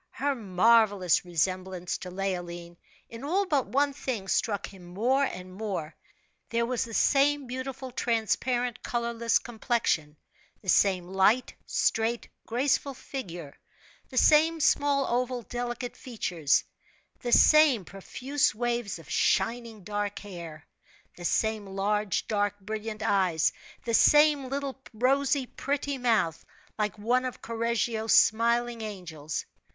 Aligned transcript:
Her 0.09 0.33
marvelous 0.33 1.23
resemblance 1.25 1.99
to 1.99 2.09
Leoline, 2.09 2.75
in 3.07 3.23
all 3.23 3.45
but 3.45 3.67
one 3.67 3.93
thing, 3.93 4.27
struck 4.27 4.65
him 4.65 4.83
more 4.83 5.23
and 5.23 5.53
more 5.53 5.95
there 6.49 6.65
was 6.65 6.83
the 6.85 6.93
same 6.95 7.45
beautiful 7.45 7.91
transparent 7.91 8.81
colorless 8.81 9.37
complexion, 9.37 10.17
the 10.59 10.69
same 10.69 11.07
light, 11.07 11.53
straight, 11.67 12.29
graceful 12.47 12.95
figure, 12.95 13.55
the 14.09 14.17
same 14.17 14.59
small 14.59 15.05
oval 15.05 15.43
delicate 15.43 15.95
features; 15.95 16.63
the 17.19 17.31
same 17.31 17.85
profuse 17.85 18.55
waves 18.55 18.97
of 18.97 19.07
shining 19.07 19.83
dark 19.83 20.17
hair, 20.17 20.65
the 21.15 21.25
same 21.25 21.67
large, 21.67 22.27
dark, 22.27 22.59
brilliant 22.59 23.03
eyes; 23.03 23.53
the 23.85 23.93
same, 23.93 24.49
little, 24.49 24.81
rosy 24.95 25.45
pretty 25.45 25.99
mouth, 25.99 26.43
like 26.79 26.97
one 26.97 27.23
of 27.23 27.39
Correggio's 27.43 28.13
smiling 28.15 28.81
angels. 28.81 29.45